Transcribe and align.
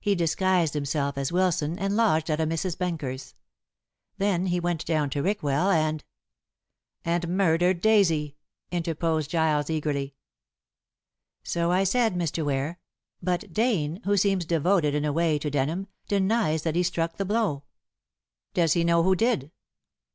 He 0.00 0.14
disguised 0.14 0.72
himself 0.72 1.18
as 1.18 1.32
Wilson 1.32 1.78
and 1.78 1.94
lodged 1.94 2.30
at 2.30 2.40
a 2.40 2.46
Mrs. 2.46 2.78
Benker's. 2.78 3.34
Then 4.16 4.46
he 4.46 4.58
went 4.58 4.86
down 4.86 5.10
to 5.10 5.22
Rickwell, 5.22 5.68
and" 5.68 6.02
"And 7.14 7.28
murdered 7.36 7.82
Daisy," 7.82 8.38
interposed 8.70 9.28
Giles 9.28 9.68
eagerly. 9.68 10.14
"So 11.42 11.70
I 11.70 11.84
said, 11.84 12.14
Mr. 12.14 12.42
Ware; 12.42 12.80
but 13.22 13.52
Dane, 13.52 14.00
who 14.04 14.16
seems 14.16 14.46
devoted 14.46 14.94
in 14.94 15.04
a 15.04 15.12
way 15.12 15.38
to 15.38 15.50
Denham, 15.50 15.88
denies 16.08 16.62
that 16.62 16.74
he 16.74 16.82
struck 16.82 17.18
the 17.18 17.26
blow." 17.26 17.64
"Does 18.54 18.72
he 18.72 18.82
know 18.82 19.02
who 19.02 19.14
did?" 19.14 19.50